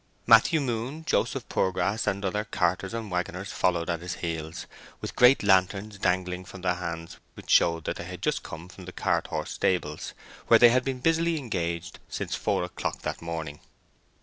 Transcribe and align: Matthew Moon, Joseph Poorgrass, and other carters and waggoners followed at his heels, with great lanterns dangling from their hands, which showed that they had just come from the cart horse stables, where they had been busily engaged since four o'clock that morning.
Matthew 0.25 0.61
Moon, 0.61 1.03
Joseph 1.05 1.47
Poorgrass, 1.47 2.07
and 2.07 2.25
other 2.25 2.43
carters 2.43 2.91
and 2.95 3.11
waggoners 3.11 3.51
followed 3.51 3.87
at 3.87 4.01
his 4.01 4.15
heels, 4.15 4.65
with 4.99 5.15
great 5.15 5.43
lanterns 5.43 5.99
dangling 5.99 6.43
from 6.43 6.61
their 6.61 6.73
hands, 6.73 7.17
which 7.35 7.51
showed 7.51 7.83
that 7.83 7.97
they 7.97 8.05
had 8.05 8.23
just 8.23 8.41
come 8.41 8.67
from 8.67 8.85
the 8.85 8.91
cart 8.93 9.27
horse 9.27 9.51
stables, 9.51 10.15
where 10.47 10.57
they 10.57 10.69
had 10.69 10.83
been 10.83 11.01
busily 11.01 11.37
engaged 11.37 11.99
since 12.09 12.33
four 12.33 12.63
o'clock 12.63 13.03
that 13.03 13.21
morning. 13.21 13.59